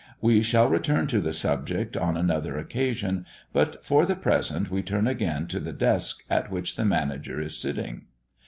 [0.19, 5.05] We shall return to the subject on another occasion; but for the present we turn
[5.05, 8.05] again to the desk at which the manager is sitting.